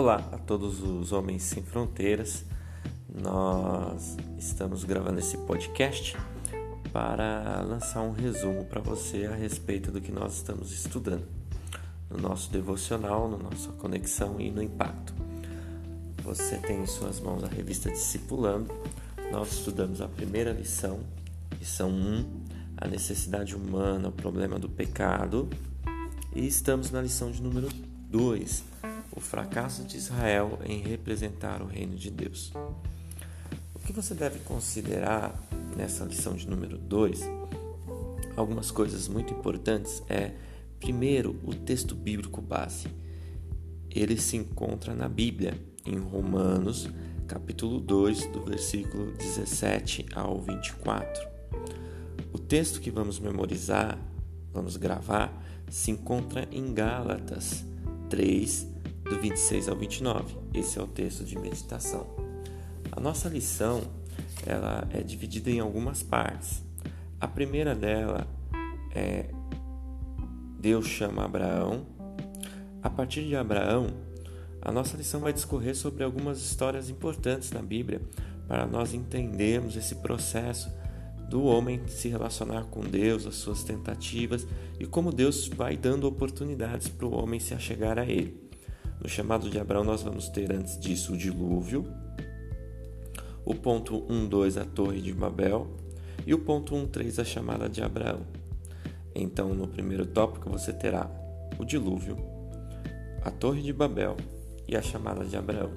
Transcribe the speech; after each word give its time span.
Olá 0.00 0.26
a 0.32 0.38
todos 0.38 0.82
os 0.82 1.12
homens 1.12 1.42
sem 1.42 1.62
fronteiras. 1.62 2.42
Nós 3.22 4.16
estamos 4.38 4.82
gravando 4.82 5.18
esse 5.18 5.36
podcast 5.36 6.16
para 6.90 7.60
lançar 7.60 8.00
um 8.00 8.12
resumo 8.12 8.64
para 8.64 8.80
você 8.80 9.26
a 9.26 9.34
respeito 9.34 9.92
do 9.92 10.00
que 10.00 10.10
nós 10.10 10.36
estamos 10.36 10.72
estudando 10.72 11.28
no 12.08 12.16
nosso 12.16 12.50
devocional, 12.50 13.28
na 13.28 13.36
nossa 13.36 13.72
conexão 13.72 14.40
e 14.40 14.50
no 14.50 14.62
impacto. 14.62 15.12
Você 16.24 16.56
tem 16.56 16.80
em 16.80 16.86
suas 16.86 17.20
mãos 17.20 17.44
a 17.44 17.48
revista 17.48 17.90
Discipulando. 17.90 18.72
Nós 19.30 19.52
estudamos 19.52 20.00
a 20.00 20.08
primeira 20.08 20.50
lição, 20.50 21.00
lição 21.58 21.90
1, 21.90 22.24
a 22.78 22.88
necessidade 22.88 23.54
humana, 23.54 24.08
o 24.08 24.12
problema 24.12 24.58
do 24.58 24.66
pecado, 24.70 25.46
e 26.34 26.46
estamos 26.46 26.90
na 26.90 27.02
lição 27.02 27.30
de 27.30 27.42
número 27.42 27.68
2, 28.08 28.64
o 29.20 29.22
fracasso 29.22 29.84
de 29.84 29.98
Israel 29.98 30.58
em 30.64 30.80
representar 30.80 31.60
o 31.60 31.66
reino 31.66 31.94
de 31.94 32.10
Deus. 32.10 32.50
O 33.74 33.78
que 33.78 33.92
você 33.92 34.14
deve 34.14 34.38
considerar 34.40 35.38
nessa 35.76 36.06
lição 36.06 36.34
de 36.34 36.48
número 36.48 36.78
2? 36.78 37.20
Algumas 38.34 38.70
coisas 38.70 39.08
muito 39.08 39.34
importantes 39.34 40.02
é, 40.08 40.32
primeiro, 40.80 41.38
o 41.44 41.54
texto 41.54 41.94
bíblico 41.94 42.40
base. 42.40 42.88
Ele 43.90 44.16
se 44.16 44.38
encontra 44.38 44.94
na 44.94 45.06
Bíblia, 45.08 45.54
em 45.84 45.98
Romanos, 45.98 46.88
capítulo 47.28 47.78
2, 47.78 48.26
do 48.32 48.42
versículo 48.42 49.12
17 49.12 50.06
ao 50.14 50.40
24. 50.40 51.28
O 52.32 52.38
texto 52.38 52.80
que 52.80 52.90
vamos 52.90 53.20
memorizar, 53.20 53.98
vamos 54.50 54.78
gravar, 54.78 55.44
se 55.68 55.90
encontra 55.90 56.48
em 56.50 56.72
Gálatas 56.72 57.62
3, 58.08 58.79
do 59.10 59.18
26 59.18 59.68
ao 59.68 59.76
29. 59.76 60.36
Esse 60.54 60.78
é 60.78 60.82
o 60.82 60.86
texto 60.86 61.24
de 61.24 61.36
meditação. 61.36 62.06
A 62.92 63.00
nossa 63.00 63.28
lição 63.28 63.82
ela 64.46 64.86
é 64.92 65.02
dividida 65.02 65.50
em 65.50 65.58
algumas 65.58 66.00
partes. 66.00 66.62
A 67.20 67.26
primeira 67.26 67.74
dela 67.74 68.24
é 68.94 69.26
Deus 70.60 70.86
chama 70.86 71.24
Abraão. 71.24 71.84
A 72.80 72.88
partir 72.88 73.24
de 73.24 73.34
Abraão, 73.34 73.88
a 74.62 74.70
nossa 74.70 74.96
lição 74.96 75.20
vai 75.20 75.32
discorrer 75.32 75.74
sobre 75.74 76.04
algumas 76.04 76.38
histórias 76.38 76.88
importantes 76.88 77.50
na 77.50 77.60
Bíblia 77.60 78.00
para 78.46 78.64
nós 78.64 78.94
entendermos 78.94 79.76
esse 79.76 79.96
processo 79.96 80.70
do 81.28 81.42
homem 81.42 81.80
se 81.88 82.08
relacionar 82.08 82.64
com 82.64 82.80
Deus, 82.80 83.26
as 83.26 83.34
suas 83.34 83.64
tentativas 83.64 84.46
e 84.78 84.86
como 84.86 85.12
Deus 85.12 85.48
vai 85.48 85.76
dando 85.76 86.06
oportunidades 86.06 86.88
para 86.88 87.06
o 87.06 87.14
homem 87.14 87.40
se 87.40 87.54
achegar 87.54 87.98
a 87.98 88.04
Ele. 88.04 88.49
No 89.00 89.08
chamado 89.08 89.48
de 89.48 89.58
Abraão, 89.58 89.82
nós 89.82 90.02
vamos 90.02 90.28
ter 90.28 90.52
antes 90.52 90.78
disso 90.78 91.14
o 91.14 91.16
dilúvio, 91.16 91.86
o 93.44 93.54
ponto 93.54 94.02
1.2 94.02 94.60
a 94.60 94.64
torre 94.64 95.00
de 95.00 95.12
Babel 95.12 95.66
e 96.26 96.34
o 96.34 96.38
ponto 96.38 96.74
1.3 96.74 97.20
a 97.20 97.24
chamada 97.24 97.68
de 97.68 97.82
Abraão. 97.82 98.20
Então, 99.14 99.54
no 99.54 99.66
primeiro 99.66 100.04
tópico, 100.04 100.50
você 100.50 100.72
terá 100.72 101.10
o 101.58 101.64
dilúvio, 101.64 102.16
a 103.22 103.30
torre 103.30 103.62
de 103.62 103.72
Babel 103.72 104.16
e 104.68 104.76
a 104.76 104.82
chamada 104.82 105.24
de 105.24 105.36
Abraão. 105.36 105.72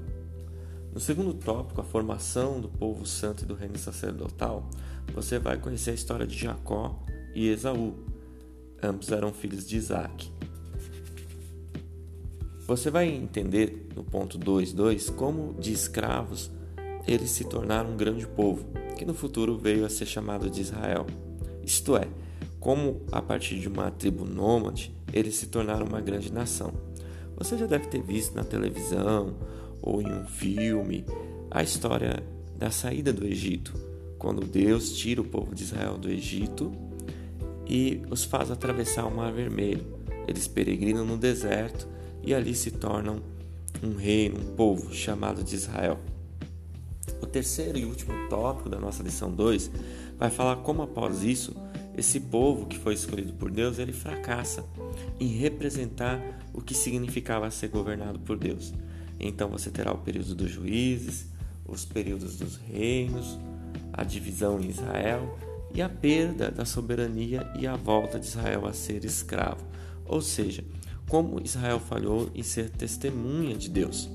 No 0.94 1.00
segundo 1.00 1.34
tópico, 1.34 1.82
a 1.82 1.84
formação 1.84 2.60
do 2.60 2.70
povo 2.70 3.06
santo 3.06 3.44
e 3.44 3.48
do 3.48 3.56
reino 3.56 3.78
sacerdotal, 3.78 4.70
você 5.14 5.40
vai 5.40 5.58
conhecer 5.58 5.92
a 5.92 5.96
história 5.96 6.28
de 6.28 6.38
Jacó 6.38 7.04
e 7.34 7.48
Esaú. 7.48 7.96
Ambos 8.82 9.12
eram 9.12 9.34
filhos 9.34 9.66
de 9.66 9.78
Isaac. 9.78 10.32
Você 12.66 12.90
vai 12.90 13.10
entender 13.10 13.88
no 13.94 14.04
ponto 14.04 14.40
2.2 14.40 15.14
como 15.14 15.54
de 15.60 15.74
escravos 15.74 16.50
eles 17.06 17.32
se 17.32 17.44
tornaram 17.44 17.92
um 17.92 17.98
grande 17.98 18.26
povo, 18.26 18.66
que 18.98 19.06
no 19.06 19.14
futuro 19.14 19.58
veio 19.58 19.86
a 19.86 19.90
ser 19.90 20.06
chamado 20.06 20.50
de 20.50 20.62
Israel. 20.62 21.06
Isto 21.62 21.98
é, 21.98 22.08
como 22.62 23.02
a 23.12 23.22
partir 23.22 23.60
de 23.60 23.68
uma 23.68 23.92
tribo 23.92 24.24
nômade, 24.24 24.96
eles 25.12 25.36
se 25.36 25.48
tornaram 25.48 25.86
uma 25.86 26.00
grande 26.00 26.32
nação. 26.32 26.74
Você 27.38 27.58
já 27.58 27.66
deve 27.66 27.88
ter 27.88 28.02
visto 28.02 28.34
na 28.36 28.44
televisão 28.44 29.36
ou 29.82 30.02
em 30.02 30.10
um 30.10 30.26
filme 30.26 31.06
a 31.52 31.62
história 31.62 32.24
da 32.58 32.72
saída 32.72 33.12
do 33.12 33.26
Egito, 33.26 33.74
quando 34.18 34.46
Deus 34.46 34.94
tira 34.94 35.20
o 35.20 35.26
povo 35.26 35.54
de 35.54 35.64
Israel 35.64 35.98
do 35.98 36.10
Egito 36.10 36.72
e 37.68 38.02
os 38.10 38.24
faz 38.24 38.50
atravessar 38.50 39.06
o 39.06 39.14
Mar 39.14 39.34
Vermelho. 39.34 39.86
Eles 40.26 40.48
peregrinam 40.48 41.06
no 41.06 41.18
deserto 41.18 41.93
e 42.24 42.34
ali 42.34 42.56
se 42.56 42.72
tornam 42.72 43.22
um 43.84 43.96
reino, 43.96 44.40
um 44.40 44.56
povo 44.56 44.94
chamado 44.94 45.44
de 45.44 45.56
Israel. 45.56 46.00
O 47.22 47.26
terceiro 47.26 47.78
e 47.78 47.86
último 47.86 48.14
tópico 48.30 48.70
da 48.70 48.80
nossa 48.80 49.04
lição 49.04 49.32
2 49.32 49.70
vai 50.18 50.30
falar 50.30 50.58
como 50.58 50.82
após 50.82 51.24
isso 51.24 51.54
esse 51.96 52.20
povo 52.20 52.66
que 52.66 52.78
foi 52.78 52.96
escolhido 52.96 53.34
por 53.34 53.52
Deus, 53.52 53.78
ele 53.78 53.94
fracassa 53.94 54.66
em 55.20 55.28
representar 55.28 56.20
o 56.52 56.62
que 56.62 56.74
significava 56.74 57.50
ser 57.52 57.68
governado 57.68 58.20
por 58.20 58.38
Deus. 58.38 58.74
Então 59.20 59.48
você 59.50 59.70
terá 59.70 59.92
o 59.92 60.00
período 60.00 60.34
dos 60.34 60.50
juízes, 60.50 61.28
os 61.66 61.86
períodos 61.86 62.38
dos 62.38 62.56
reinos, 62.56 63.38
a 63.92 64.04
divisão 64.04 64.60
em 64.60 64.70
Israel 64.70 65.38
e 65.74 65.82
a 65.82 65.90
perda 65.90 66.50
da 66.50 66.66
soberania 66.66 67.48
e 67.60 67.68
a 67.68 67.76
volta 67.76 68.20
de 68.20 68.26
Israel 68.26 68.66
a 68.66 68.74
ser 68.74 69.06
escravo. 69.06 69.66
Ou 70.06 70.22
seja, 70.22 70.64
como 71.08 71.42
Israel 71.44 71.80
falhou 71.80 72.30
em 72.34 72.44
ser 72.44 72.70
testemunha 72.70 73.56
de 73.56 73.70
Deus. 73.70 74.10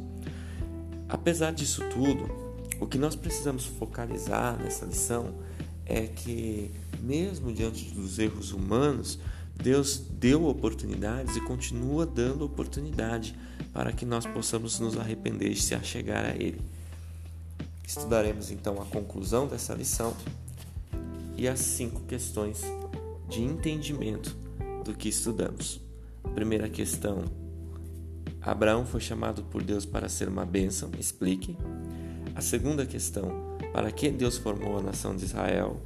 Apesar 1.09 1.53
disso 1.53 1.83
tudo, 1.91 2.29
o 2.81 2.87
que 2.87 2.99
nós 2.99 3.17
precisamos 3.17 3.65
focalizar 3.65 4.59
nessa 4.59 4.85
lição 4.85 5.35
é 5.87 6.07
que, 6.07 6.71
mesmo 7.01 7.53
diante 7.53 7.91
dos 7.91 8.19
erros 8.19 8.53
humanos, 8.53 9.19
Deus 9.55 10.01
deu 10.11 10.47
oportunidades 10.47 11.35
e 11.37 11.41
continua 11.41 12.07
dando 12.07 12.45
oportunidade 12.45 13.35
para 13.73 13.93
que 13.93 14.05
nós 14.05 14.25
possamos 14.27 14.79
nos 14.79 14.97
arrepender 14.97 15.51
e 15.51 15.57
se 15.57 15.75
achegar 15.75 16.25
a 16.25 16.35
Ele. 16.37 16.61
Estudaremos 17.85 18.51
então 18.51 18.81
a 18.81 18.85
conclusão 18.85 19.47
dessa 19.49 19.75
lição 19.75 20.15
e 21.37 21.49
as 21.49 21.59
cinco 21.59 22.03
questões 22.03 22.63
de 23.29 23.43
entendimento 23.43 24.37
do 24.85 24.95
que 24.95 25.09
estudamos. 25.09 25.88
Primeira 26.35 26.69
questão: 26.69 27.25
Abraão 28.41 28.87
foi 28.87 29.01
chamado 29.01 29.43
por 29.45 29.63
Deus 29.63 29.85
para 29.85 30.09
ser 30.09 30.29
uma 30.29 30.47
bênção? 30.47 30.91
Explique. 30.99 31.57
A 32.35 32.41
segunda 32.41 32.87
questão: 32.87 33.59
Para 33.73 33.91
que 33.91 34.11
Deus 34.11 34.39
formou 34.39 34.79
a 34.79 34.83
nação 34.83 35.15
de 35.17 35.25
Israel? 35.25 35.83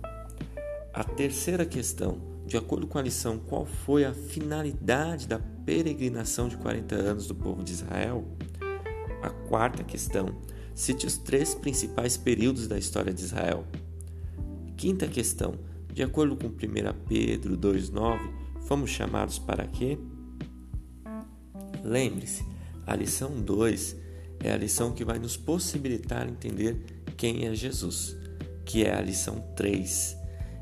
A 0.92 1.02
terceira 1.02 1.64
questão: 1.64 2.18
De 2.46 2.56
acordo 2.56 2.86
com 2.86 2.98
a 2.98 3.02
lição, 3.02 3.38
qual 3.38 3.64
foi 3.64 4.04
a 4.04 4.12
finalidade 4.12 5.26
da 5.26 5.38
peregrinação 5.38 6.48
de 6.48 6.56
40 6.56 6.94
anos 6.94 7.26
do 7.26 7.34
povo 7.34 7.64
de 7.64 7.72
Israel? 7.72 8.24
A 9.22 9.30
quarta 9.30 9.82
questão: 9.82 10.26
Cite 10.74 11.06
os 11.06 11.16
três 11.16 11.54
principais 11.54 12.16
períodos 12.16 12.68
da 12.68 12.78
história 12.78 13.12
de 13.12 13.22
Israel. 13.22 13.64
Quinta 14.76 15.08
questão: 15.08 15.54
De 15.92 16.02
acordo 16.02 16.36
com 16.36 16.48
1 16.48 16.52
Pedro 17.08 17.56
2,9, 17.56 18.20
fomos 18.66 18.90
chamados 18.90 19.38
para 19.38 19.66
quê? 19.66 19.98
Lembre-se, 21.82 22.44
a 22.86 22.94
lição 22.94 23.40
2 23.40 23.96
é 24.40 24.52
a 24.52 24.56
lição 24.56 24.92
que 24.92 25.04
vai 25.04 25.18
nos 25.18 25.36
possibilitar 25.36 26.28
entender 26.28 26.76
quem 27.16 27.46
é 27.46 27.54
Jesus, 27.54 28.16
que 28.64 28.84
é 28.84 28.94
a 28.94 29.00
lição 29.00 29.40
3. 29.56 30.16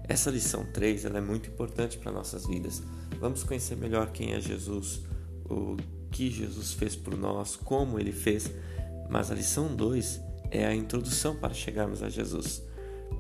Essa 0.09 0.31
lição 0.31 0.67
3 0.73 1.05
ela 1.05 1.19
é 1.19 1.21
muito 1.21 1.49
importante 1.49 1.99
para 1.99 2.13
nossas 2.13 2.47
vidas. 2.47 2.83
Vamos 3.19 3.43
conhecer 3.43 3.77
melhor 3.77 4.11
quem 4.11 4.33
é 4.33 4.41
Jesus, 4.41 5.03
o 5.49 5.77
que 6.11 6.31
Jesus 6.31 6.73
fez 6.73 6.97
por 6.97 7.17
nós, 7.17 7.57
como 7.57 7.99
ele 7.99 8.13
fez. 8.13 8.51
Mas 9.09 9.31
a 9.31 9.35
lição 9.35 9.75
2 9.75 10.21
é 10.51 10.67
a 10.67 10.75
introdução 10.75 11.37
para 11.37 11.55
chegarmos 11.55 12.03
a 12.03 12.09
Jesus. 12.09 12.63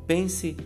Pense 0.07 0.57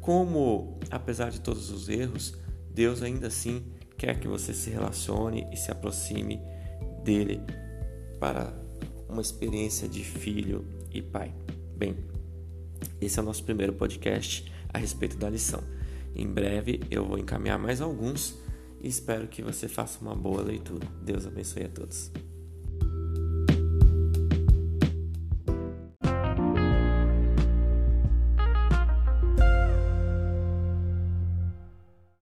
como, 0.00 0.78
apesar 0.90 1.30
de 1.30 1.40
todos 1.40 1.70
os 1.70 1.88
erros, 1.88 2.34
Deus 2.72 3.02
ainda 3.02 3.26
assim 3.26 3.64
quer 3.96 4.18
que 4.18 4.28
você 4.28 4.54
se 4.54 4.70
relacione 4.70 5.46
e 5.52 5.56
se 5.56 5.70
aproxime 5.70 6.40
dele 7.04 7.40
para 8.18 8.52
uma 9.08 9.20
experiência 9.22 9.88
de 9.88 10.04
filho 10.04 10.64
e 10.92 11.02
pai. 11.02 11.34
Bem, 11.76 11.96
esse 13.00 13.18
é 13.18 13.22
o 13.22 13.24
nosso 13.24 13.44
primeiro 13.44 13.72
podcast 13.72 14.50
a 14.72 14.78
respeito 14.78 15.16
da 15.16 15.28
lição. 15.28 15.62
Em 16.14 16.26
breve 16.26 16.80
eu 16.90 17.06
vou 17.06 17.18
encaminhar 17.18 17.58
mais 17.58 17.80
alguns 17.80 18.38
e 18.80 18.88
espero 18.88 19.28
que 19.28 19.42
você 19.42 19.68
faça 19.68 20.00
uma 20.00 20.14
boa 20.14 20.42
leitura. 20.42 20.86
Deus 21.02 21.26
abençoe 21.26 21.64
a 21.64 21.68
todos. 21.68 22.10